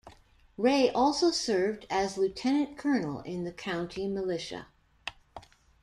[0.57, 4.65] Ray also served as lieutenant-colonel in the county militia.